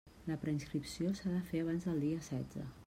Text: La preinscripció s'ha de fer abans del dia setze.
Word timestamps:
La 0.29 0.37
preinscripció 0.45 1.13
s'ha 1.21 1.35
de 1.37 1.45
fer 1.51 1.63
abans 1.67 1.89
del 1.91 2.05
dia 2.07 2.29
setze. 2.31 2.69